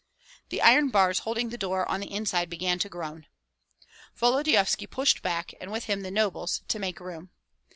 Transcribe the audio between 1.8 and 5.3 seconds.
on the inside began to groan. Volodyovski pushed